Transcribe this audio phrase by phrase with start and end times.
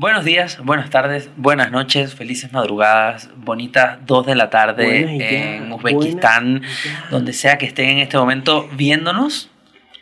[0.00, 6.62] Buenos días, buenas tardes, buenas noches, felices madrugadas, bonitas 2 de la tarde en Uzbekistán,
[7.10, 9.50] donde sea que estén en este momento viéndonos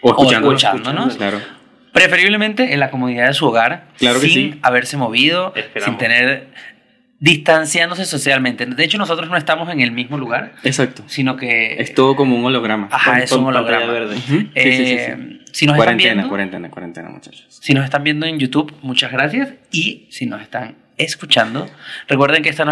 [0.03, 0.63] O escuchándonos.
[0.63, 1.17] escuchándonos.
[1.17, 1.41] Claro.
[1.93, 4.59] Preferiblemente en la comodidad de su hogar, Claro que sin sí.
[4.63, 5.85] haberse movido, Esperamos.
[5.85, 6.49] sin tener
[7.19, 8.67] distanciándose socialmente.
[8.67, 11.03] De hecho, nosotros no estamos en el mismo lugar, Exacto.
[11.07, 12.89] sino que Es todo como un holograma.
[12.91, 13.87] Ajá, Con- es un holograma.
[13.87, 14.17] verde.
[14.19, 15.43] Sí, Eh, sí, sí, sí.
[15.53, 17.47] Si nos están Cuarentena, viendo, cuarentena, cuarentena, muchachos.
[17.49, 19.55] si nos están viendo en YouTube, muchas gracias.
[19.73, 21.69] Y si nos están escuchando,
[22.09, 22.67] recuerden que esta es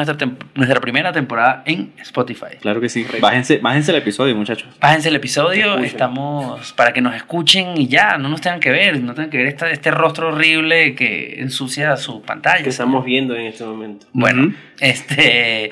[0.55, 2.57] nuestra, primera temporada en Spotify.
[2.61, 3.07] Claro que sí.
[3.21, 4.69] Bájense, bájense el episodio, muchachos.
[4.81, 9.01] Bájense el episodio, estamos para que nos escuchen y ya, no nos tengan que ver,
[9.01, 12.63] no tengan que ver esta- este rostro horrible que ensucia su pantalla.
[12.65, 14.07] que estamos viendo en este momento.
[14.13, 15.71] Bueno, este,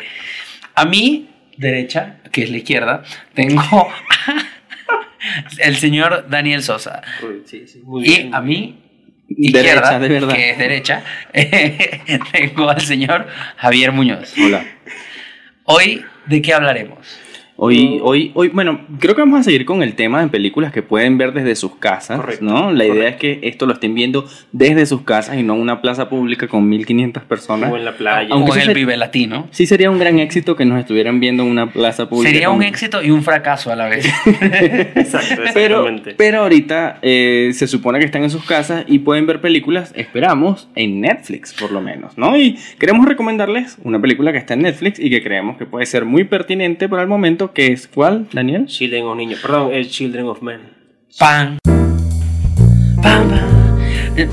[0.75, 3.03] a mi derecha, que es la izquierda,
[3.35, 3.63] tengo
[5.59, 7.03] el señor Daniel Sosa.
[7.23, 8.35] Uy, sí, sí, muy Y bien.
[8.35, 8.79] a mi
[9.39, 10.35] izquierda, Derecha, de verdad.
[10.35, 11.03] que es derecha,
[12.33, 14.33] tengo al señor Javier Muñoz.
[14.39, 14.65] Hola.
[15.65, 16.99] Hoy, ¿de qué hablaremos?
[17.65, 20.83] Hoy, hoy, hoy, bueno, creo que vamos a seguir con el tema de películas que
[20.83, 22.73] pueden ver desde sus casas, Correcto, ¿no?
[22.73, 25.81] La idea es que esto lo estén viendo desde sus casas y no en una
[25.81, 27.71] plaza pública con 1500 personas.
[27.71, 28.31] O en la playa.
[28.33, 29.47] Aunque Como en el Vive Latino.
[29.53, 32.33] Sí sería un gran éxito que nos estuvieran viendo en una plaza pública.
[32.33, 34.07] Sería un éxito y un fracaso a la vez.
[34.27, 36.15] Exacto, Pero, exactamente.
[36.17, 40.69] pero ahorita eh, se supone que están en sus casas y pueden ver películas, esperamos,
[40.75, 42.37] en Netflix por lo menos, ¿no?
[42.37, 46.05] Y queremos recomendarles una película que está en Netflix y que creemos que puede ser
[46.05, 48.67] muy pertinente para el momento, que es ¿cuál, Daniel?
[48.67, 49.41] Children of Niños.
[49.41, 50.61] Perdón, es Children of Men.
[51.19, 51.59] Pan.
[53.03, 53.79] Pam, pam.
[54.17, 54.29] Eh,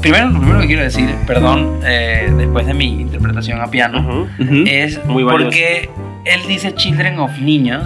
[0.00, 4.42] Primero, lo primero que quiero decir, perdón, eh, después de mi interpretación a piano, Ujú.
[4.42, 4.64] Ujú.
[4.66, 5.44] es Muy valioso.
[5.44, 5.88] porque
[6.24, 7.84] él dice children of niños,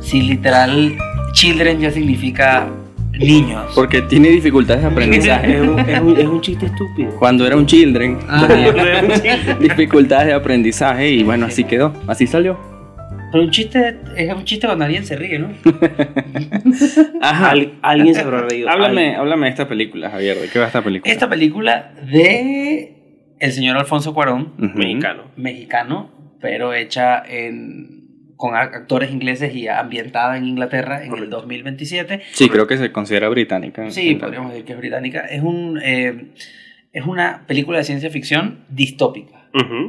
[0.00, 0.96] si literal
[1.32, 2.68] children ya significa
[3.18, 3.64] niños.
[3.74, 5.60] Porque tiene dificultades de Es, aprendizaje.
[5.60, 7.10] un, es un- es un chiste estúpido.
[7.18, 8.46] Cuando era un children, Ah.
[8.46, 8.72] tenía
[9.60, 12.56] dificultades de aprendizaje y bueno, así quedó, así salió.
[13.32, 15.50] Pero un chiste es un chiste cuando alguien se ríe, ¿no?
[17.20, 17.50] Ajá.
[17.50, 18.68] Al- alguien se habrá reído.
[18.68, 21.12] Háblame, háblame de esta película, Javier, ¿de qué va esta película?
[21.12, 22.96] Esta película de
[23.38, 24.54] el señor Alfonso Cuarón.
[24.58, 25.24] Mexicano.
[25.36, 28.00] mexicano, pero hecha en
[28.36, 31.36] con a- actores ingleses y ambientada en Inglaterra en el Correcto.
[31.36, 32.22] 2027.
[32.32, 33.90] Sí, creo que se considera británica.
[33.90, 35.20] Sí, podríamos decir que es británica.
[35.20, 36.30] Es, un, eh,
[36.92, 39.36] es una película de ciencia ficción distópica.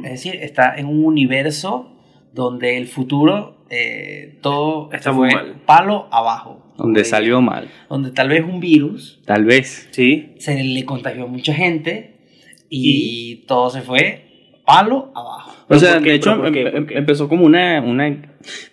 [0.04, 1.91] Es decir, está en un universo
[2.32, 5.60] donde el futuro eh, todo Está muy fue mal.
[5.64, 6.62] palo abajo.
[6.76, 7.70] Donde salió mal.
[7.88, 9.88] Donde tal vez un virus Tal vez.
[9.92, 10.34] Sí.
[10.38, 12.20] se le contagió a mucha gente
[12.68, 15.52] y, todo se fue palo abajo.
[15.76, 16.60] O ¿Pero sea, de hecho, ¿Pero por qué?
[16.62, 16.98] em- ¿Por qué?
[16.98, 17.80] empezó como una...
[17.80, 18.16] una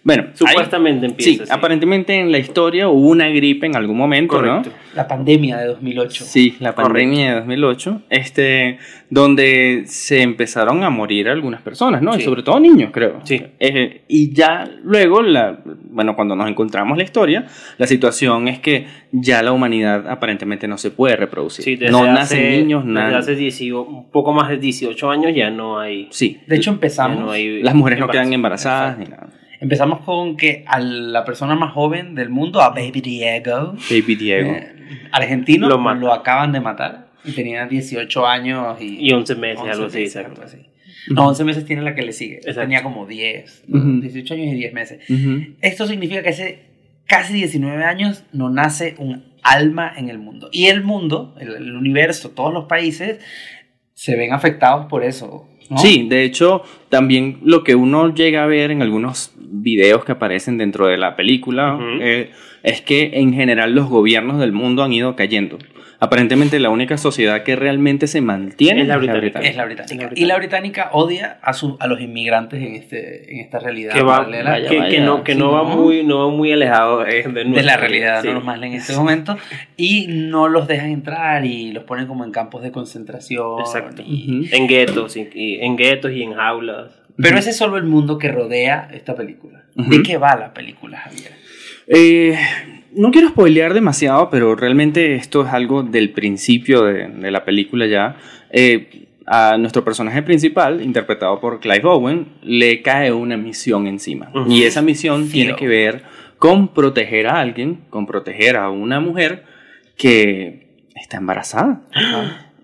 [0.03, 1.45] bueno, hay- Supuestamente empieza.
[1.45, 4.69] sí, aparentemente en la historia hubo una gripe en algún momento, Correcto.
[4.71, 4.75] ¿no?
[4.95, 6.23] La pandemia de 2008.
[6.25, 8.79] Sí, la pandemia de 2008, este,
[9.11, 12.15] donde se empezaron a morir algunas personas, ¿no?
[12.15, 12.25] Y Sí.
[12.25, 13.19] sobre todo niños, creo.
[13.23, 13.41] Sí.
[13.59, 15.59] Eh, y ya luego, la,
[15.91, 17.45] bueno, cuando nos encontramos la historia,
[17.77, 21.63] la situación es que ya la humanidad aparentemente no se puede reproducir.
[21.63, 23.17] Sí, desde no hace- nacen niños, desde nada.
[23.19, 26.07] hace 18, un poco más de 18 años ya no hay.
[26.11, 29.29] Sí, De hecho, ya empezamos, no hay las mujeres no quedan embarazadas ni nada.
[29.61, 34.51] empezamos con que a la persona más joven del mundo, a Baby Diego, Baby Diego.
[34.51, 34.73] eh,
[35.11, 37.09] argentino, Lo lo, acaban de matar.
[37.25, 40.41] Y tenía 18 años y, Y 11 meses, 11 algo así, meses, exacto.
[40.41, 40.65] algo así.
[41.09, 42.35] No, 11 meses tiene la que le sigue.
[42.37, 42.61] Exacto.
[42.61, 44.01] Tenía como 10, Ujú.
[44.01, 45.09] 18 años y 10 meses.
[45.09, 45.55] Ujú.
[45.61, 46.59] Esto significa que hace
[47.05, 50.49] casi 19 años no nace un alma en el mundo.
[50.51, 53.19] Y el mundo, el, el universo, todos los países
[53.93, 55.49] se ven afectados por eso.
[55.69, 55.77] ¿No?
[55.77, 60.57] Sí, de hecho, también lo que uno llega a ver en algunos videos que aparecen
[60.57, 62.31] dentro de la película eh,
[62.63, 65.57] es que en general los gobiernos del mundo han ido cayendo.
[66.01, 69.39] Aparentemente la única sociedad que realmente se mantiene Es la británica.
[69.41, 70.05] Es la británica.
[70.05, 73.93] La Y la británica odia a, su, a los inmigrantes en, este, en esta realidad
[73.93, 74.51] Que, va, paralela.
[74.51, 75.03] vaya, que, que vaya.
[75.03, 78.21] no, que Sí, no va muy, no va muy alejado eh, de, de la realidad
[78.21, 78.29] sí.
[78.29, 79.37] normal en este momento
[79.75, 84.01] y no los dejan entrar y los ponen como en campos de concentración Exacto.
[84.05, 84.55] y- Ujú.
[84.55, 86.93] En guetos, y, y- en guetos y en jaulas.
[87.17, 89.89] pero ese es solo el mundo que rodea esta película Ujú.
[89.91, 91.31] ¿de qué va la película Javier?
[91.87, 92.37] Eh,
[92.95, 97.85] no quiero spoilear demasiado, pero realmente esto es algo del principio de, de la película
[97.87, 98.17] ya.
[98.51, 104.31] Eh, a nuestro personaje principal, interpretado por Clive Owen, le cae una misión encima.
[104.47, 106.01] Y esa misión tiene que ver
[106.39, 109.43] con proteger a alguien, con proteger a una mujer
[109.97, 110.65] que
[110.95, 111.81] está embarazada.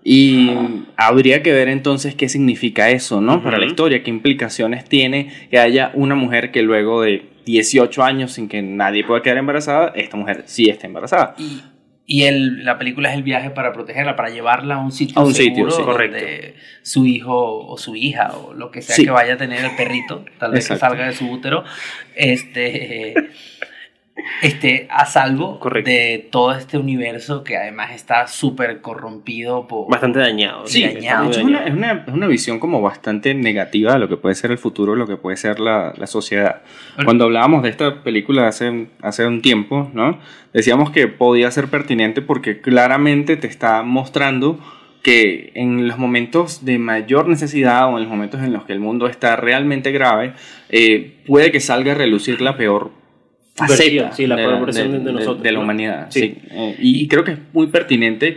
[0.02, 0.50] Y
[0.96, 3.44] habría que ver entonces qué significa eso, ¿no?
[3.44, 8.32] Para la historia, qué implicaciones tiene que haya una mujer que luego de 18 años
[8.32, 11.34] sin que nadie pueda quedar embarazada, esta mujer sí está embarazada.
[11.38, 11.62] y
[12.08, 15.24] y el, la película es el viaje para protegerla, para llevarla a un sitio A
[15.24, 16.16] un seguro sitio, sí, correcto.
[16.18, 19.04] donde su hijo o su hija o lo que sea Sí.
[19.06, 21.64] que vaya a tener el perrito, tal vez que salga de su útero,
[22.14, 23.12] este,
[24.42, 25.90] esté a salvo Correcto.
[25.90, 29.90] de todo este universo que además está súper corrompido por...
[29.90, 30.66] Bastante dañado.
[30.66, 31.24] Sí, dañado.
[31.24, 34.08] muy De hecho, es una, es, una, es una visión como bastante negativa de lo
[34.08, 36.62] que puede ser el futuro, lo que puede ser la, la sociedad.
[37.04, 40.18] Cuando hablábamos de esta película hace, hace un tiempo, ¿no?
[40.52, 44.58] Decíamos que podía ser pertinente porque claramente te está mostrando
[45.02, 48.80] que en los momentos de mayor necesidad o en los momentos en los que el
[48.80, 50.32] mundo está realmente grave,
[50.68, 52.90] eh, puede que salga a relucir la peor
[53.56, 55.64] faceta sí, la de, peor versión de nosotros, de la ¿no?
[55.64, 56.06] humanidad.
[56.10, 56.20] Sí.
[56.20, 56.38] sí.
[56.50, 58.36] Eh, y, y creo que es muy pertinente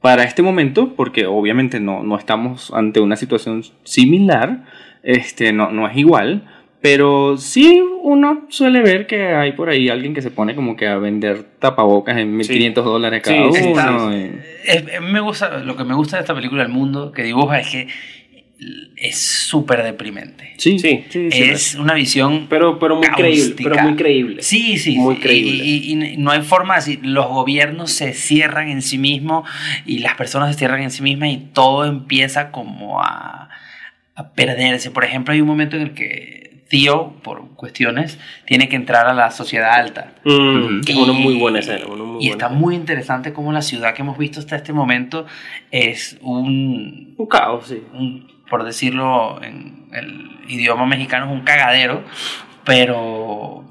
[0.00, 4.64] para este momento, porque obviamente no, no estamos ante una situación similar,
[5.02, 6.44] este, no, no es igual,
[6.80, 10.86] pero sí uno suele ver que hay por ahí alguien que se pone como que
[10.86, 14.10] a vender tapabocas en 1500 dólares cada Sí, sí, uno.
[14.12, 14.16] sí.
[14.16, 14.42] eh.
[14.64, 17.58] Es- es- me gusta, lo que me gusta de esta película, El Mundo, que dibuja,
[17.58, 17.88] es que
[18.96, 20.54] es súper deprimente.
[20.56, 23.54] Sí, Sí, sí, sí, es una visión Pero, pero muy creíble.
[23.56, 24.42] Pero muy creíble.
[24.42, 24.96] Sí, sí.
[24.98, 25.64] Muy creíble.
[25.64, 26.98] Y, y- y no hay forma así.
[27.02, 29.48] Los gobiernos se cierran en sí mismos
[29.86, 33.48] y las personas se cierran en sí mismas y todo empieza como a,
[34.16, 34.90] a perderse.
[34.90, 39.14] Por ejemplo, hay un momento en el que Theo, por cuestiones, tiene que entrar a
[39.14, 40.12] la sociedad alta.
[40.24, 41.86] Mm, es una Y- muy buena escena.
[41.86, 42.60] muy y buena está escena.
[42.60, 45.24] muy interesante cómo la ciudad que hemos visto hasta este momento
[45.70, 47.80] es un, Un caos, sí.
[47.94, 52.04] un- por decirlo en el idioma mexicano, es un cagadero,
[52.64, 53.64] pero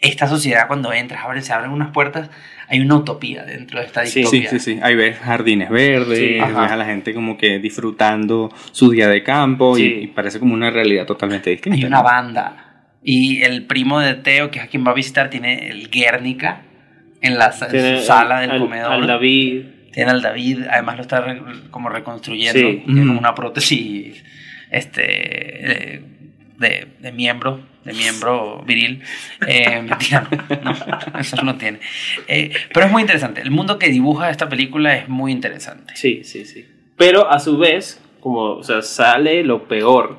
[0.00, 2.30] esta sociedad cuando entras, abres, se abren unas puertas,
[2.68, 4.50] hay una utopía dentro de esta distopía.
[4.50, 4.80] Sí, sí, sí.
[4.82, 9.22] Ahí ves jardines verdes, Sí, ves a la gente como que disfrutando su día de
[9.22, 9.98] campo y- Sí.
[10.02, 11.76] y, parece como una realidad totalmente distinta.
[11.76, 12.02] Hay una ¿no?
[12.04, 12.56] banda.
[13.02, 16.62] Y el primo de Teo, que es a quien va a visitar, tiene el Guernica
[17.20, 18.92] en la Tiene su sala del al- comedor.
[18.92, 19.64] Al David.
[19.94, 22.58] Tiene al David, además lo está re- como reconstruyendo.
[22.60, 22.82] Sí.
[22.84, 23.06] Tiene Mm.
[23.08, 24.22] como una prótesis
[24.70, 26.02] este, eh,
[26.58, 29.02] de, de miembro, de miembro viril.
[29.46, 30.26] Eh, mentira,
[30.62, 31.78] no, no, eso no tiene.
[32.28, 33.40] Eh, pero es muy interesante.
[33.40, 35.94] El mundo que dibuja esta película es muy interesante.
[35.96, 36.66] Sí, sí, sí.
[36.96, 40.18] Pero a su vez, como, o sea, sale lo peor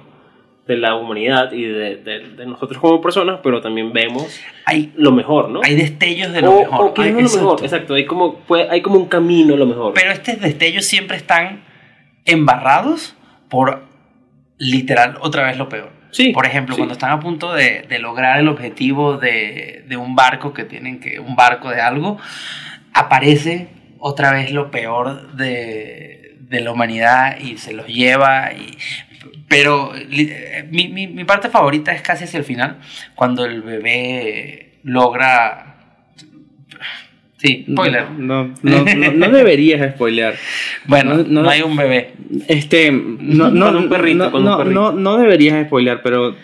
[0.68, 5.12] de la humanidad y de, de- de nosotros como personas, pero también vemos Hay, lo
[5.12, 5.62] mejor, ¿no?
[5.64, 6.86] hay destellos de lo o, mejor.
[6.88, 7.66] o que Hay- no es lo mejor, exacto.
[7.66, 7.94] exacto.
[7.94, 9.94] Hay como, puede- hay como un camino a lo mejor.
[9.94, 11.64] Pero estos destellos siempre están
[12.26, 13.16] embarrados
[13.50, 13.84] por
[14.58, 15.90] literal otra vez lo peor.
[16.12, 16.32] sí.
[16.32, 16.80] Por ejemplo, sí.
[16.80, 21.00] cuando están a punto de, de lograr el objetivo de, de un barco que tienen
[21.00, 22.18] que, un barco de algo,
[22.94, 23.68] aparece
[24.00, 28.52] otra vez lo peor de, de la humanidad y se los lleva.
[28.54, 28.78] Y,
[29.48, 32.78] pero eh, mi, mi, mi parte favorita es casi hacia el final,
[33.16, 35.72] cuando el bebé logra...
[37.38, 38.10] Sí, spoiler.
[38.12, 40.36] No, no, no, no deberías spoilear.
[40.88, 42.14] Bueno, no- hay un bebé.
[42.48, 44.80] Este, no, no, Con un perrito, no, con un no, perrito.
[44.80, 46.36] no, no deberías spoilear, pero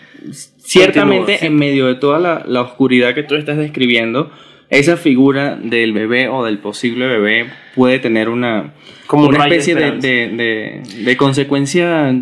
[0.58, 1.46] ciertamente Continúa, sí.
[1.46, 4.30] en medio de toda la, la oscuridad que tú estás describiendo,
[4.78, 8.72] esa figura del bebé o del posible bebé puede tener una,
[9.06, 12.14] Como un una especie de, de, de- de consecuencia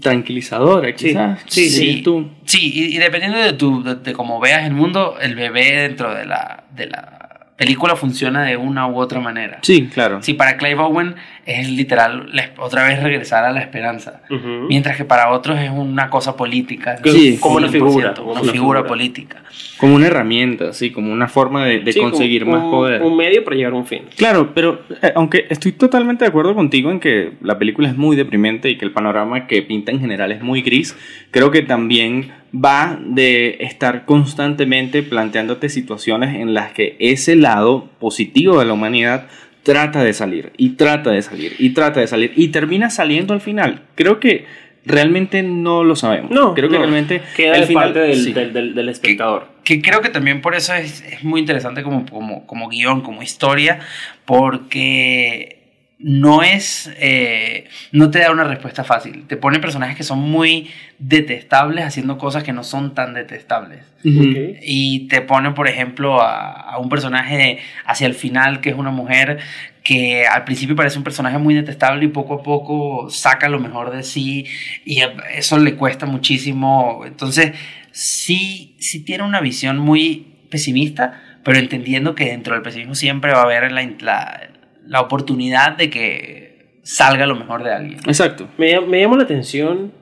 [0.00, 1.40] tranquilizadora, Sí, quizás.
[1.46, 2.02] sí, sí.
[2.02, 2.28] tú.
[2.44, 6.14] Sí, y, y dependiendo de, tu, de, de cómo veas el mundo, el bebé dentro
[6.14, 9.58] de la, de la película funciona de una u otra manera.
[9.62, 10.22] Sí, claro.
[10.22, 11.14] Sí, para Clive Owen
[11.46, 14.20] es literal la- otra vez regresar a la esperanza.
[14.68, 16.98] Mientras que para otros es una cosa política.
[17.04, 18.84] Sí, como una 100%, figura, Una, como una figura, figura.
[18.86, 19.42] política.
[19.78, 23.02] Como una herramienta, sí, como una forma de, de Sí, como conseguir un- más poder.
[23.02, 24.02] Un medio para llegar a un fin.
[24.16, 28.16] Claro, pero eh, aunque estoy totalmente de acuerdo contigo en que la película es muy
[28.16, 30.96] deprimente y que el panorama que pinta en general es muy gris,
[31.30, 38.58] creo que también va de estar constantemente planteándote situaciones en las que ese lado positivo
[38.58, 39.26] de la humanidad
[39.66, 43.40] trata de salir y trata de salir y trata de salir y termina saliendo al
[43.40, 43.82] final.
[43.96, 44.46] Creo que
[44.84, 46.30] realmente no lo sabemos.
[46.30, 46.82] No, creo que no.
[46.82, 48.32] realmente Queda el de final parte del, sí.
[48.32, 49.48] del, del- del espectador.
[49.64, 53.20] Que creo que también por eso es, es muy interesante como, como, como guion, como
[53.24, 53.80] historia,
[54.24, 55.55] porque
[55.98, 59.26] no es, eh, no te da una respuesta fácil.
[59.26, 63.80] Te pone personajes que son muy detestables haciendo cosas que no son tan detestables.
[64.04, 68.90] Y te pone, por ejemplo, a, a un personaje hacia el final que es una
[68.92, 69.38] mujer
[69.82, 73.90] que al principio parece un personaje muy detestable y poco a poco saca lo mejor
[73.90, 74.44] de sí
[74.84, 75.00] y
[75.34, 77.02] eso le cuesta muchísimo.
[77.06, 77.52] Entonces,
[77.92, 83.40] sí, sí tiene una visión muy pesimista, pero entendiendo que dentro del pesimismo siempre va
[83.40, 84.50] a haber la, la,
[84.86, 87.98] la oportunidad de que salga lo mejor de alguien.
[88.06, 88.48] Exacto.
[88.58, 89.92] Me, me llama la atención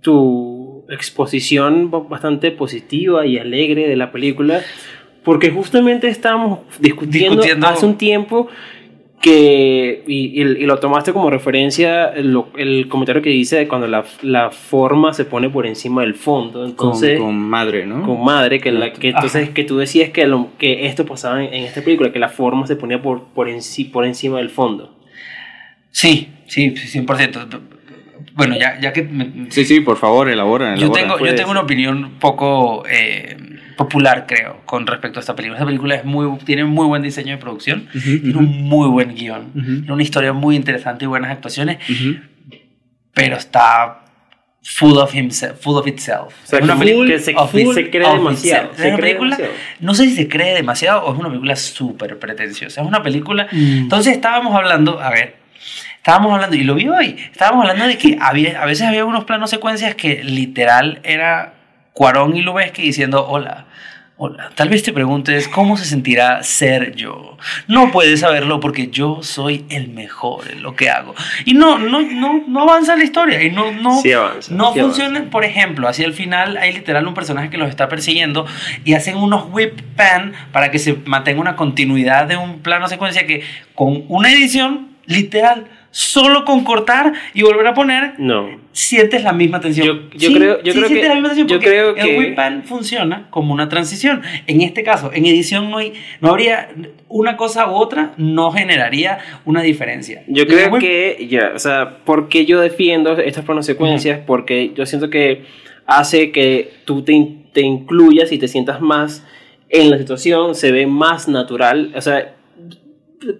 [0.00, 4.60] tu exposición ba- bastante positiva y alegre de la película,
[5.22, 7.66] Porque justamente estábamos discutiendo, Discutiendo.
[7.66, 8.48] hace un tiempo
[9.24, 13.86] que, y, y- y lo tomaste como referencia, lo- el comentario que dice de cuando
[13.86, 16.60] la, la forma se pone por encima del fondo.
[16.60, 18.02] Con, Entonces, con madre, ¿no?
[18.04, 19.54] con madre, que, la, que entonces Ajá.
[19.54, 22.66] que tú decías que, lo- que esto pasaba en, en esta película, que la forma
[22.66, 24.94] se ponía por, por, enci- por encima del fondo.
[25.90, 27.60] Sí, sí, sí, 100%.
[28.34, 30.74] Bueno, ya, ya que me- Sí, sí, por favor, elabora.
[30.74, 31.00] yo elabora.
[31.00, 33.38] tengo, yo puede tengo una opinión poco eh,
[33.76, 35.58] popular, creo, con respecto a esta película.
[35.58, 38.88] Esta película es muy, tiene muy buen diseño de producción, Ujú, tiene ujú, un muy
[38.88, 39.64] buen guion, Ujú.
[39.80, 41.78] tiene una historia muy interesante y buenas actuaciones,
[43.12, 44.00] pero está
[44.62, 46.34] full of himself, full of itself.
[46.44, 48.70] O sea, Es una película que se, se cree demasiado.
[48.74, 49.52] se Es una cree película, demasiado.
[49.80, 52.80] no sé si se cree demasiado o es una película súper pretenciosa.
[52.80, 53.76] Es una película Mm.
[53.84, 55.36] Entonces estábamos hablando, a ver,
[55.98, 59.24] estábamos hablando, y lo vi hoy, estábamos hablando de que había, a veces había unos
[59.24, 61.54] planos secuencias que literal era
[61.94, 63.66] Cuarón y Lubeski diciendo, hola,
[64.16, 67.38] hola, tal vez te preguntes cómo se sentirá ser yo.
[67.68, 71.14] No puedes saberlo porque yo soy el mejor en lo que hago.
[71.44, 74.80] Y no, no, no, no avanza la historia, y no, no, Sí avanza, no sí
[74.80, 78.44] funciona, por ejemplo, hacia el final hay literal un personaje que los está persiguiendo
[78.84, 83.24] y hacen unos whip pan para que se mantenga una continuidad de un plano secuencia
[83.24, 83.42] que
[83.76, 88.48] con una edición literal, solo con cortar y volver a poner, No.
[88.72, 89.86] sientes la misma tensión.
[89.86, 92.34] Yo- yo creo- yo creo sientes que- la misma tensión yo creo el que- whip
[92.34, 94.22] pan funciona como una transición.
[94.48, 96.70] En este caso, en edición no, hay, no habría
[97.08, 100.24] una cosa u otra, no generaría una diferencia.
[100.26, 104.72] Yo El creo whip- que, ya, o sea, porque yo defiendo estas planos secuencias, porque
[104.74, 105.44] yo siento que
[105.86, 109.24] hace que tú te, te incluyas y te sientas más
[109.68, 112.33] en la situación, se ve más natural, o sea,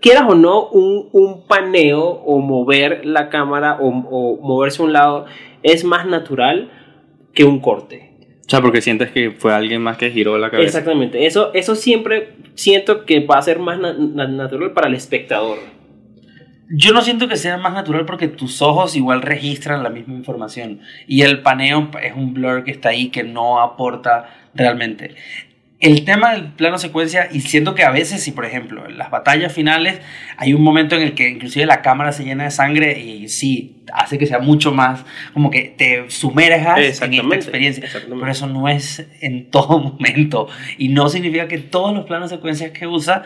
[0.00, 4.92] quieras o no, un, un paneo o mover la cámara o, o moverse a un
[4.92, 5.26] lado
[5.62, 6.70] es más natural
[7.32, 8.10] que un corte.
[8.46, 10.66] O sea, porque sientes que fue alguien más que giró la cabeza.
[10.68, 14.94] Exactamente, eso, eso siempre siento que va a ser más na- na- natural para el
[14.94, 15.58] espectador.
[16.70, 20.80] Yo no siento que sea más natural porque tus ojos igual registran la misma información
[21.06, 25.14] y el paneo es un blur que está ahí que no aporta realmente.
[25.84, 29.10] El tema del plano secuencia, y siento que a veces, si por ejemplo en las
[29.10, 30.00] batallas finales
[30.38, 33.82] hay un momento en el que inclusive la cámara se llena de sangre y sí,
[33.92, 37.84] hace que sea mucho más, como que te sumerjas en esta experiencia.
[38.08, 40.48] Pero eso no es en todo momento
[40.78, 43.24] y no significa que todos los planos secuencias que usa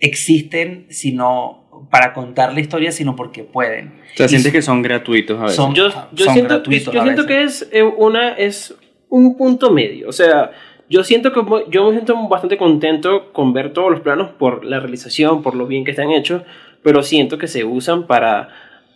[0.00, 4.00] existen sino para contar la historia, sino porque pueden.
[4.14, 5.56] O sea, sientes que son gratuitos a veces.
[5.56, 8.74] Son- yo, yo son siento, gratuitos yo a siento que es eh, una es
[9.08, 10.50] un punto medio o sea
[10.88, 11.40] yo siento que
[11.70, 15.66] yo me siento bastante contento con ver todos los planos por la realización por lo
[15.66, 16.42] bien que están hechos
[16.82, 18.48] pero siento que se usan para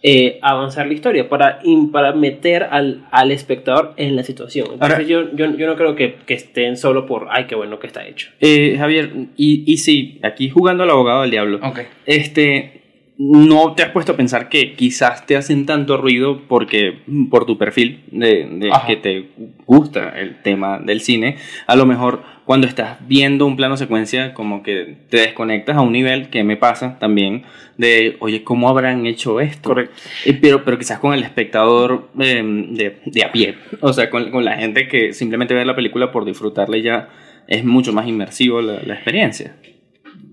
[0.02, 4.68] eh, avanzar la historia para in- para meter al, al espectador en la situación.
[4.73, 7.78] Entonces Ahora- yo, yo, yo no creo que, que estén solo por ay qué bueno
[7.78, 11.80] que está hecho Eh, Javier, y, y sí, aquí jugando al abogado del diablo, Ok.
[12.06, 12.79] este,
[13.22, 17.58] no te has puesto a pensar que quizás te hacen tanto ruido porque por tu
[17.58, 19.28] perfil de, que te
[19.66, 21.36] gusta el tema del cine,
[21.66, 25.92] a lo mejor cuando estás viendo un plano secuencia como que te desconectas a un
[25.92, 27.42] nivel que me pasa también
[27.76, 29.68] de, oye, ¿cómo habrán hecho esto?
[29.68, 34.08] correcto Eh, pero, pero quizás con el espectador eh, de, de a pie, o sea,
[34.08, 37.10] con, con la gente que simplemente ve la película por disfrutarla y ya
[37.46, 39.56] es mucho más inmersivo la, la experiencia.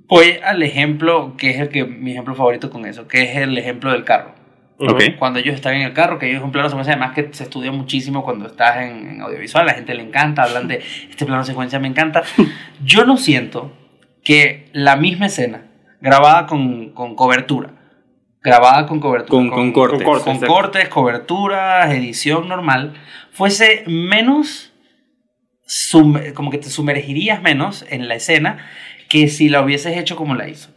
[0.07, 3.57] Voy al ejemplo que es el que mi ejemplo favorito con eso, que es el
[3.57, 4.35] ejemplo del carro.
[4.79, 5.01] Ok.
[5.17, 7.43] Cuando ellos están en el carro, que ellos es un plano secuencia, además que se
[7.43, 10.75] estudia muchísimo cuando estás en, en audiovisual, la gente le encanta, hablan de
[11.09, 12.21] este plano secuencia, me encanta.
[12.83, 13.71] Yo no siento
[14.23, 15.65] que la misma escena,
[15.99, 17.71] grabada con, con cobertura,
[18.43, 20.03] grabada con cobertura, Con, con cortes.
[20.03, 20.37] con cortes.
[20.39, 22.93] con cortes, coberturas, edición normal,
[23.31, 24.73] fuese menos,
[25.65, 28.59] sum- como que te sumergirías menos en la escena
[29.09, 30.69] que si la hubieses hecho como la hizo.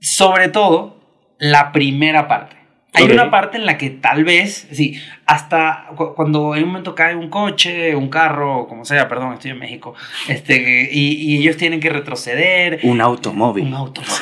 [0.00, 1.00] Sobre todo,
[1.38, 2.56] la primera parte.
[2.94, 6.96] Hay una parte en la que tal vez, sí, hasta cu- cuando en un momento
[6.96, 9.94] cae un coche, un carro, como sea, perdón, estoy en México,
[10.26, 13.66] este, y, y ellos tienen que retroceder, Un automóvil.
[13.66, 14.14] un automóvil.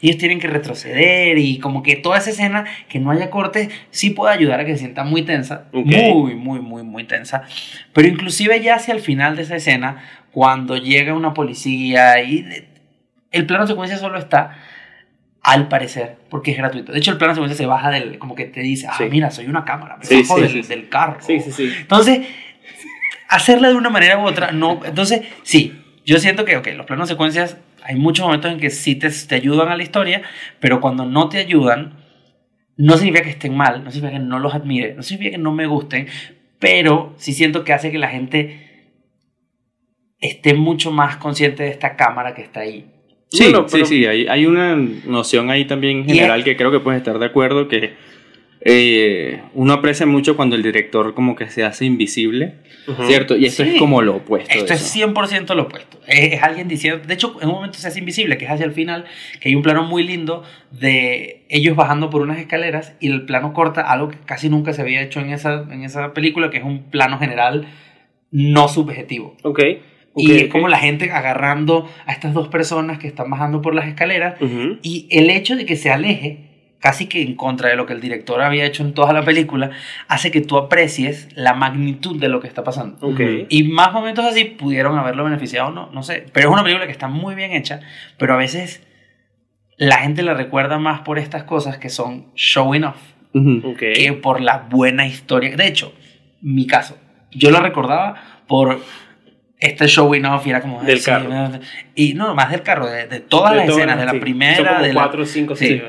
[0.00, 3.68] Y ellos tienen que retroceder y como que toda esa escena, que no haya cortes,
[3.90, 5.66] sí puede ayudar a que se sienta muy tensa.
[5.72, 7.42] Muy, muy, muy, muy tensa.
[7.92, 12.46] Pero inclusive ya hacia el final de esa escena, cuando llega una policía y
[13.30, 14.56] el plano secuencia solo está
[15.42, 16.92] al parecer, porque es gratuito.
[16.92, 19.04] De hecho, el plano secuencia se baja del, como que te dice, ah, Sí.
[19.10, 21.16] mira, soy una cámara, me Sí, bajo sí, del, del carro.
[21.20, 22.26] sí sí sí Entonces,
[23.28, 24.80] hacerla de una manera u otra, no.
[24.84, 28.94] Entonces, sí, yo siento que, ok, los planos secuencias, hay muchos momentos en que sí
[28.94, 30.22] te, te ayudan a la historia,
[30.60, 31.94] pero cuando no te ayudan,
[32.76, 35.52] no significa que estén mal, no significa que no los admire, no significa que no
[35.52, 36.06] me gusten,
[36.58, 38.61] pero sí siento que hace que la gente
[40.22, 42.86] esté mucho más consciente de esta cámara que está ahí.
[43.28, 46.56] Sí, Bueno, pero- sí, sí, hay, hay una noción ahí también en general es- que
[46.56, 47.94] creo que puedes estar de acuerdo que
[48.64, 52.54] eh, uno aprecia mucho cuando el director como que se hace invisible,
[52.86, 53.06] Ujú.
[53.06, 53.36] ¿cierto?
[53.36, 53.70] Y esto Sí.
[53.70, 54.54] es como lo opuesto.
[54.56, 54.92] Esto es eso.
[54.92, 55.98] 100% lo opuesto.
[56.06, 58.64] Es, es alguien diciendo, de hecho, en un momento se hace invisible, que es hacia
[58.64, 59.04] el final,
[59.40, 63.52] que hay un plano muy lindo de ellos bajando por unas escaleras y el plano
[63.52, 66.64] corta algo que casi nunca se había hecho en esa, en esa película, que es
[66.64, 67.66] un plano general
[68.30, 69.36] no subjetivo.
[69.42, 69.60] Ok.
[70.16, 73.74] Y ok, es como la gente agarrando a estas dos personas que están bajando por
[73.74, 74.78] las escaleras Ujú.
[74.82, 76.48] y el hecho de que se aleje,
[76.80, 79.70] casi que en contra de lo que el director había hecho en toda la película,
[80.08, 82.96] hace que tú aprecies la magnitud de lo que está pasando.
[83.06, 83.20] Ok.
[83.20, 83.46] Ujú.
[83.48, 86.26] Y más momentos así pudieron haberlo beneficiado o no, no sé.
[86.32, 87.80] Pero es una película que está muy bien hecha,
[88.18, 88.82] pero a veces
[89.78, 92.96] la gente la recuerda más por estas cosas que son showing off
[93.34, 93.62] Ujú.
[93.70, 93.78] Ok.
[93.78, 95.56] que por la buena historia.
[95.56, 95.94] De hecho,
[96.42, 96.98] mi caso,
[97.30, 98.80] yo la recordaba por
[99.62, 100.82] este showing off y era como...
[100.82, 101.28] Del sí, carro.
[101.28, 101.60] no,
[101.94, 104.18] Y no, más del carro, de, de todas De las todas escenas, de la sí.
[104.18, 105.66] primera, Son como de la- cuatro, cinco, Sí.
[105.68, 105.82] seis.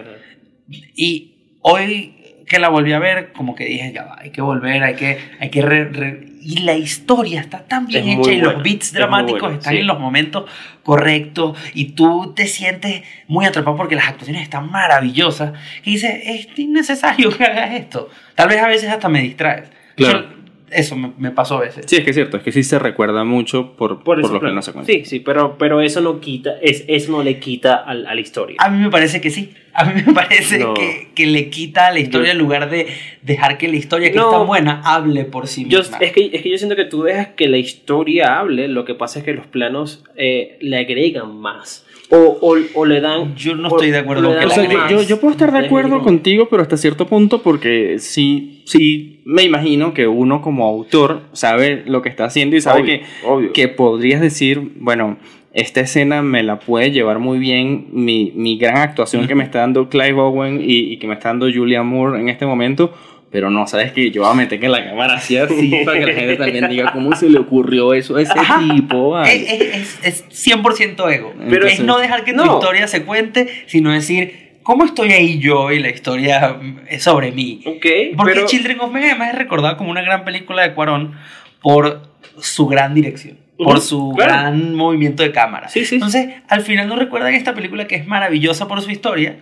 [0.96, 2.15] y hoy
[2.48, 5.18] que la volví a ver, como que dije, ya va, hay que volver, hay que...
[5.39, 8.63] Hay que re- re- y la historia está tan bien Es hecha y buena, los
[8.63, 9.80] beats es dramáticos buena, están sí.
[9.80, 10.51] en los momentos
[10.84, 15.53] correctos y tú te sientes muy atrapado porque las actuaciones están maravillosas.
[15.86, 18.10] Y dices, es innecesario que hagas esto.
[18.36, 19.70] Tal vez a veces hasta me distraes.
[19.96, 20.27] Claro.
[20.75, 21.86] Eso me, me pasó a veces.
[21.88, 24.39] Sí, es que es cierto, es que sí se recuerda mucho por, por, Por, lo
[24.39, 24.92] que no se cuenta.
[24.92, 28.22] Sí, sí, pero, pero eso no quita, es, eso no le quita al- a, la
[28.22, 28.58] historia.
[28.60, 29.53] A mí me parece que sí.
[29.75, 30.74] A mí me parece No.
[30.75, 32.88] que, que le quita a la historia Yo- en lugar de
[33.24, 34.25] dejar que la historia que No.
[34.32, 35.98] está buena hable por sí Yo, misma.
[36.00, 38.94] es, que, es que yo siento que tú dejas que la historia hable, lo que
[38.96, 41.86] pasa es que los planos eh, le agregan más.
[42.10, 43.36] O, o, o le dan.
[43.36, 45.20] Yo no o- estoy de acuerdo o con O que sea, la- yo, yo, yo
[45.20, 50.06] puedo estar de acuerdo contigo, pero hasta cierto punto, porque sí, sí me imagino que
[50.08, 53.53] uno como autor sabe lo que está haciendo y sabe Obvio, que, obvio.
[53.53, 55.18] que podrías decir, bueno,
[55.53, 59.60] esta escena me la puede llevar muy bien mi, mi gran actuación que me está
[59.60, 62.93] dando Clive Owen y, y que me está dando Julia Moore en este momento.
[63.29, 66.05] Pero no, sabes que yo voy a meter que la cámara así así para que
[66.05, 68.59] la gente también diga cómo se le ocurrió eso a ese Ajá.
[68.59, 69.09] tipo.
[69.11, 71.33] vale?" Es, es, es, es 100% ego.
[71.50, 72.53] Pero es no dejar que tu no.
[72.53, 77.31] historia se cuente, sino decir, ¿cómo estoy ahí yo y la historia mm, es sobre
[77.31, 77.61] mí?
[77.66, 77.85] Ok,
[78.18, 78.46] Porque pero.
[78.46, 81.13] Children of Men además es recordado como una gran película de Cuarón
[81.61, 82.03] por
[82.39, 84.31] su gran dirección, por su claro.
[84.33, 85.69] gran movimiento de cámara.
[85.69, 85.95] Sí, sí.
[85.95, 89.37] Entonces, al final nos recuerdan esta película que es maravillosa por su historia,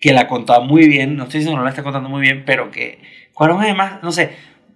[0.00, 2.44] que la contaba muy bien, no estoy diciendo que no la está contando muy bien,
[2.46, 3.00] pero que
[3.34, 4.30] Cuarón además, no sé,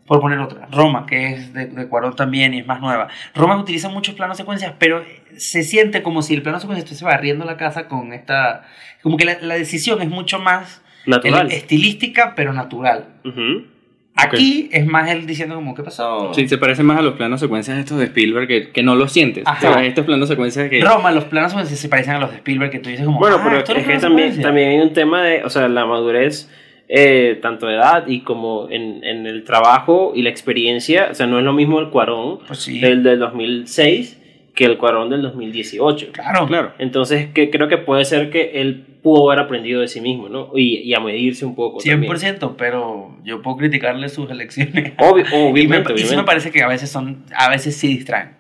[0.07, 3.09] por poner otra, Roma, que es de, de Cuarón también y es más nueva.
[3.35, 5.05] Roma utiliza muchos planos secuencias, pero
[5.37, 8.65] se siente como si el plano secuencia estuviese barriendo la casa con esta...
[9.03, 11.47] Como que la, la decisión es mucho más Natural.
[11.47, 13.09] el- estilística, pero natural.
[13.25, 13.67] Ujú.
[14.15, 16.33] Aquí es más él diciendo como, ¿qué pasó?
[16.35, 19.11] Sí, se parece más a los planos secuencias estos de Spielberg que, que no los
[19.11, 19.45] sientes.
[19.47, 19.85] Ajá.
[19.85, 20.81] Estos planos secuencias que...
[20.83, 23.37] Roma, los planos secuencias se parecen a los de Spielberg, que tú dices como, Bueno,
[23.41, 26.51] ah, pero es es que también, también hay un tema de, o sea, la madurez,
[26.89, 31.27] eh, tanto de edad y como en, en el trabajo y la experiencia, o sea,
[31.27, 32.81] no es lo mismo el Cuarón Pues sí.
[32.81, 34.19] del, del 2006
[34.55, 36.09] que el Cuarón del 2018.
[36.13, 36.73] Claro, Claro.
[36.79, 40.51] Entonces, que creo que puede ser que él pudo haber aprendido de sí mismo, ¿no?
[40.57, 41.81] Y, y a medirse un poco.
[41.81, 44.73] 100%, pero yo puedo criticarle sus elecciones.
[44.75, 44.95] también.
[44.99, 46.27] Obvio, y, me, obviamente, y sí me obviamente.
[46.27, 48.31] parece que a veces son, a veces sí distraen.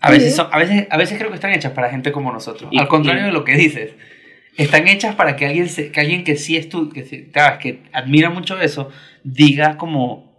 [0.00, 2.68] A veces, son, a, veces, a veces creo que están hechas para gente como nosotros.
[2.70, 3.92] Y- Al contrario y- de lo que dices.
[4.56, 7.02] Están hechas para que alguien, se- que, alguien que sí estu que,
[7.60, 8.90] que admira mucho eso,
[9.24, 10.33] diga como,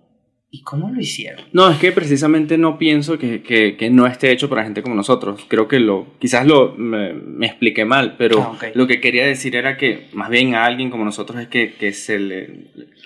[0.56, 1.44] ¿y cómo lo hicieron?
[1.52, 4.96] No, es que precisamente no pienso que, que, que no esté hecho para gente como
[4.96, 5.46] nosotros.
[5.48, 8.66] Creo que lo, quizás lo, me, me expliqué mal, pero Ah, ok.
[8.76, 11.92] lo que quería decir era que más bien a alguien como nosotros es que, que
[11.92, 12.50] se le,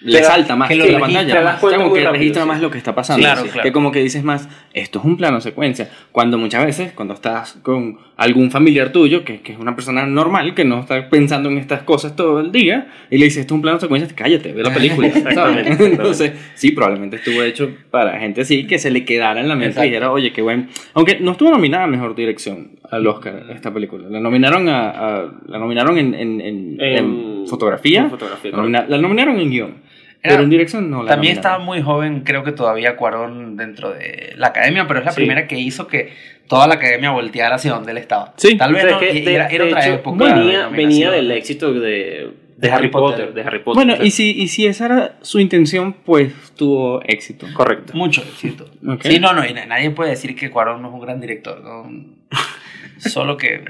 [0.01, 1.41] le salta más que que, lo la pantalla.
[1.43, 2.47] más, como que rápido, registra sí.
[2.47, 3.23] más lo que está pasando.
[3.25, 3.49] Claro, Sí.
[3.49, 3.63] claro.
[3.63, 5.89] Que como que dices más, esto es un plano secuencia.
[6.11, 10.53] Cuando muchas veces, cuando estás con algún familiar tuyo, que, que es una persona normal,
[10.53, 13.55] que no está pensando en estas cosas todo el día, y le dices, esto es
[13.55, 15.07] un plano secuencia, cállate, ve la película.
[15.19, 15.57] Exactamente, ¿sabes?
[15.71, 15.95] exactamente.
[15.95, 19.69] Entonces, sí, probablemente estuvo hecho para gente así, que se le quedara en la mente
[19.69, 19.85] Exacto.
[19.87, 20.69] y dijera, oye, qué buen.
[20.93, 24.07] Aunque no estuvo nominada a mejor dirección al Oscar esta película.
[24.09, 28.01] La nominaron a, a- la nominaron en, en, en- en En- fotografía.
[28.01, 29.89] en fotografía, La nomina- la nominaron en guion.
[30.21, 31.37] Era- pero en dirección no la También nominaron.
[31.37, 35.15] estaba muy joven, creo que todavía Cuarón dentro de la academia, pero es la Sí.
[35.15, 36.09] primera que hizo que
[36.49, 38.33] toda la academia volteara hacia donde él estaba.
[38.35, 38.57] Sí.
[38.57, 40.33] Tal vez O sea, no, que y- de- era, era de otra hecho, época.
[40.35, 43.75] Venía, venía del éxito de, de Harry Potter, De Harry Potter.
[43.75, 47.47] Bueno, o sea, y si, y si esa era su intención, pues tuvo éxito.
[47.53, 47.93] Correcto.
[47.95, 48.69] Mucho éxito.
[49.01, 51.61] Sí, no, no, y na- nadie puede decir que Cuarón no es un gran director.
[51.63, 51.89] ¿no?
[52.97, 53.63] Solo que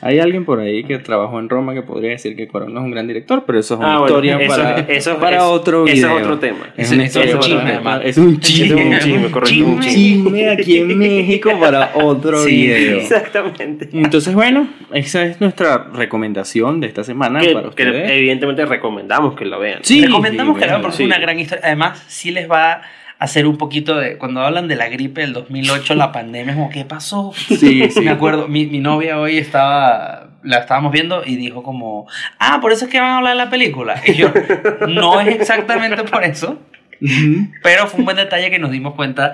[0.00, 2.84] Hay alguien por ahí que trabajó en Roma que podría decir que Cuarón no es
[2.84, 5.50] un gran director, pero eso es una Ah, bueno, historia eso- para, eso- para eso-
[5.52, 6.16] otro eso es video.
[6.16, 6.58] otro tema.
[6.76, 8.04] Es una es historia un chisme, para-.
[8.04, 8.80] Es un chisme.
[8.80, 10.50] es un chisme, correcto, un Un chisme.
[10.50, 12.98] aquí en México para otro Sí, video.
[12.98, 13.88] Exactamente.
[13.92, 18.10] Entonces, bueno, esa es nuestra recomendación de esta semana Que, para que ustedes.
[18.10, 19.80] evidentemente recomendamos que lo vean.
[19.82, 21.02] Sí, Recomendamos sí, que la vean bueno, porque sí.
[21.02, 21.64] es una gran historia.
[21.64, 22.82] Además, sí les va a
[23.18, 24.18] hacer un poquito de.
[24.18, 27.32] Cuando hablan de la gripe del 2008, la pandemia, es como, ¿qué pasó?
[27.34, 28.00] Sí, sí.
[28.02, 30.28] Me acuerdo, mi, mi novia hoy estaba.
[30.42, 32.06] La estábamos viendo y dijo como,
[32.38, 34.00] ah, por eso es que van a hablar de la película.
[34.06, 34.30] Y yo,
[34.88, 36.60] no es exactamente por eso,
[37.62, 39.32] pero fue un buen detalle que nos dimos cuenta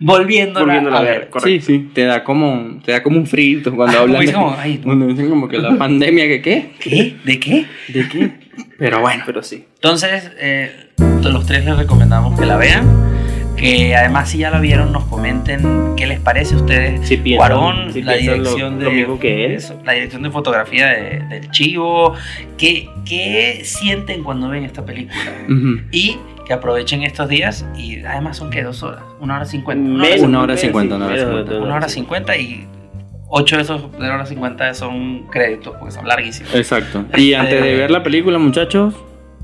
[0.00, 1.18] volviéndola, Volviéndola a ver.
[1.20, 1.28] ver.
[1.30, 1.48] Correcto.
[1.48, 4.56] Sí, sí, te da como, te da como un frito cuando Ah, hablan como de,
[4.58, 7.16] ay, cuando dicen como que la pandemia que qué, ¿Qué?
[7.24, 7.66] ¿De qué?
[7.88, 8.30] de qué,
[8.78, 9.64] pero bueno, Pero sí.
[9.76, 10.88] Entonces, eh,
[11.22, 13.09] los tres les recomendamos que la vean.
[13.60, 17.06] Que además, si ya la vieron, nos comenten qué les parece a ustedes.
[17.06, 19.52] Si piensan- Cuarón, si la lo- dirección de lo mismo que él.
[19.52, 22.14] eso, la dirección de fotografía de- del chivo.
[22.56, 25.20] ¿Qué, ¿Qué sienten cuando ven esta película?
[25.92, 27.66] Y que aprovechen estos días.
[27.76, 29.82] Y además son que dos horas, una hora cincuenta.
[30.24, 31.52] Una hora cincuenta, una hora cincuenta.
[31.56, 32.66] una Una hora cincuenta y
[33.28, 36.54] ocho de esos de la hora cincuenta son créditos porque son larguísimos.
[36.54, 37.04] exacto.
[37.16, 38.94] Y antes de ver la película, muchachos,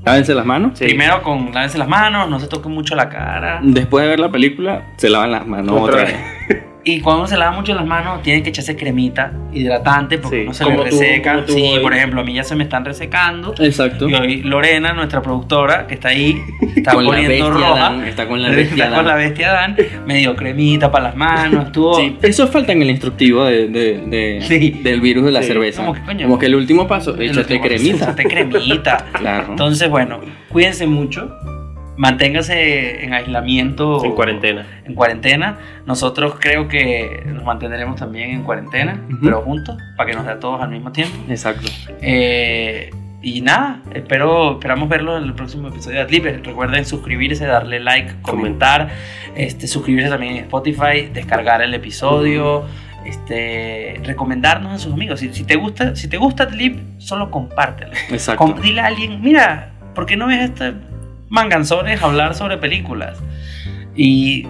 [0.06, 0.78] lávense las manos.
[0.78, 0.84] Sí.
[0.84, 3.60] Primero con lávense las manos, no se toquen mucho la cara.
[3.62, 6.16] Después de ver la película, se lavan las manos Otra otra vez.
[6.88, 10.46] Y cuando uno se lava mucho las manos, tienen que echarse cremita hidratante porque Sí,
[10.46, 11.44] no se le reseca.
[11.44, 11.81] tú sí, hoy.
[11.81, 13.55] por ejemplo, a mí ya se me están resecando.
[13.59, 14.09] Exacto.
[14.09, 16.40] Y hoy Lorena, nuestra productora, que está ahí,
[16.77, 17.75] está Con poniendo bestia roja.
[17.81, 21.16] Dan, está con la bestia está con la bestia Dan, me dio cremita para las
[21.16, 21.94] manos, estuvo...
[21.96, 24.70] Sí, eso falta en el instructivo de, de- de- Sí.
[24.85, 25.49] del virus de la Sí.
[25.49, 25.81] cerveza.
[25.83, 27.96] Como que, coño, Como que el último paso, échate cremita.
[28.05, 29.07] échate cremita.
[29.12, 29.46] Claro.
[29.51, 30.20] Entonces, bueno,
[30.51, 31.35] cuídense mucho,
[31.96, 34.04] manténganse en aislamiento.
[34.04, 34.66] En cuarentena.
[34.85, 35.59] en cuarentena.
[35.87, 40.40] Nosotros creo que nos mantendremos también en cuarentena, pero juntos, para que nos dé a
[40.40, 41.16] todos al mismo tiempo.
[41.28, 41.68] Exacto.
[42.00, 42.90] Eh,
[43.22, 46.44] y nada, espero, esperamos verlo en el próximo episodio de Adlib.
[46.44, 48.88] Recuerden suscribirse, darle like, comentar,
[49.35, 52.64] este, suscribirse también en Spotify, descargar el episodio,
[53.04, 55.20] este, recomendarnos a sus amigos.
[55.20, 57.92] Si, si te gusta, si te gusta Adlib, solo compártelo.
[58.11, 58.44] Exacto.
[58.44, 60.74] Com- dile a alguien, mira, ¿por qué no ves este
[61.28, 63.18] manganzones hablar sobre películas?
[63.94, 64.46] Y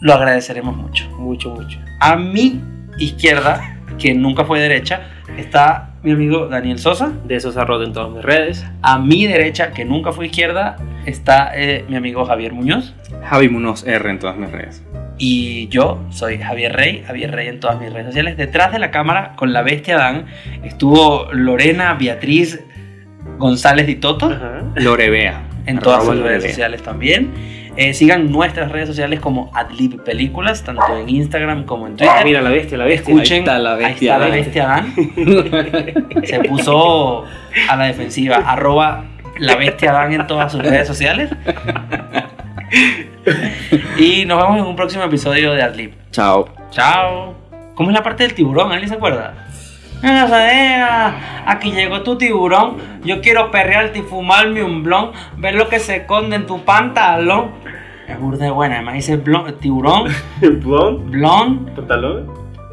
[0.00, 1.08] lo agradeceremos mucho.
[1.18, 1.78] Mucho, mucho.
[2.00, 2.60] A mi
[2.98, 5.02] izquierda, que nunca fue derecha,
[5.36, 7.12] está mi amigo Daniel Sosa.
[7.24, 8.64] De esos arroz en todas mis redes.
[8.82, 12.94] A mi derecha, que nunca fue izquierda, está eh, mi amigo Javier Muñoz.
[13.24, 14.84] Javi Munoz R en todas mis redes.
[15.18, 18.36] Y yo soy Javier Rey, Javier Rey en todas mis redes sociales.
[18.36, 20.26] Detrás de la cámara, con la bestia Dan,
[20.62, 22.62] estuvo Lorena Beatriz
[23.38, 24.26] González Di Toto.
[24.26, 24.62] Ajá.
[25.66, 27.32] En todas sus redes sociales también.
[27.76, 32.14] Eh, sigan nuestras redes sociales como Adlib Películas, tanto en Instagram como en Twitter.
[32.16, 33.12] Ah, mira la bestia, la bestia.
[33.12, 36.24] Escuchen, ahí está la bestia ahí está la bestia Dan.
[36.24, 37.24] Se puso
[37.68, 38.36] a la defensiva.
[38.36, 39.04] Arroba
[39.38, 41.30] la bestia Dan en todas sus redes sociales.
[43.98, 45.92] Y nos vemos en un próximo episodio de Adlib.
[46.12, 46.48] Chao.
[46.70, 47.34] Chao.
[47.74, 48.72] ¿Cómo es la parte del tiburón?
[48.72, 49.45] ¿Alguien se acuerda?
[50.02, 52.76] Aquí llegó tu tiburón.
[53.04, 55.10] Yo quiero perrearte y fumarme un blon.
[55.38, 57.50] Ver lo que se esconde en tu pantalón.
[58.08, 58.76] Es burda de buena.
[58.76, 60.04] Además dice blon- tiburón,
[60.40, 62.26] Blond, blon pantalón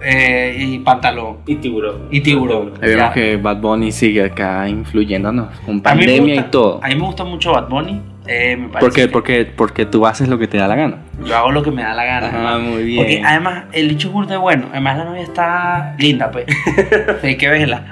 [0.06, 1.38] eh, y pantalón.
[1.48, 2.08] y tiburón.
[2.12, 2.74] Y tiburón.
[2.82, 6.80] Ahí vemos que Bad Bunny sigue acá influyéndonos con pandemia gusta- y todo.
[6.84, 8.02] A mí me gusta mucho Bad Bunny.
[8.26, 9.02] Eh, me parece ¿Por qué?
[9.02, 10.98] que Porque, porque tú haces lo que te da la gana.
[11.26, 12.32] Yo hago lo que me da la gana.
[12.34, 12.98] Ah, muy bien.
[12.98, 14.68] Porque además el dicho es burda de bueno.
[14.72, 16.46] Además la novia está linda, pues.
[17.24, 17.84] Hay que verla.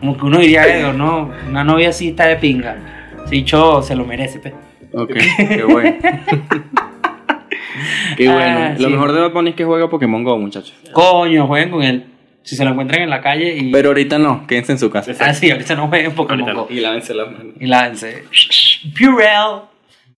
[0.00, 2.76] Como que uno diría, "Eh, no, una novia así está de pinga.
[3.24, 4.52] Ese dicho se lo merece, pues.
[4.92, 5.96] Ok, qué bueno.
[8.16, 8.58] qué bueno.
[8.60, 8.92] Ah, Lo sí.
[8.92, 10.74] mejor de Bad Bunny es que juega Pokémon Go, muchachos.
[10.92, 12.04] Coño, jueguen con él.
[12.46, 13.72] Si se lo encuentran en la calle y.
[13.72, 15.12] Pero ahorita no, quédense en su casa.
[15.18, 16.68] Ah, sí, ahorita no jueguen Pokémon Ahorita Go.
[16.70, 17.54] Y lávense las manos.
[17.58, 18.22] Y lávense.
[18.96, 19.62] Purell.